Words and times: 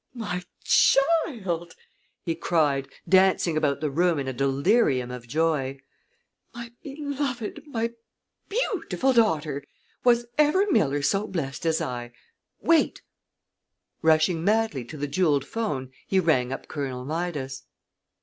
"My 0.15 0.41
child!" 0.63 1.75
he 2.23 2.33
cried, 2.33 2.87
dancing 3.07 3.55
about 3.55 3.81
the 3.81 3.91
room 3.91 4.17
in 4.17 4.27
a 4.27 4.33
delirium 4.33 5.11
of 5.11 5.27
joy. 5.27 5.79
"My 6.55 6.71
beloved, 6.81 7.61
my 7.67 7.91
beautiful 8.49 9.13
daughter 9.13 9.63
was 10.03 10.25
ever 10.39 10.65
miller 10.71 11.03
so 11.03 11.27
blessed 11.27 11.67
as 11.67 11.81
I! 11.81 12.13
Wait!" 12.61 13.03
Rushing 14.01 14.43
madly 14.43 14.83
to 14.85 14.97
the 14.97 15.05
jeweled 15.07 15.45
'phone, 15.45 15.91
he 16.07 16.19
rang 16.19 16.51
up 16.51 16.67
Colonel 16.67 17.05
Midas. 17.05 17.63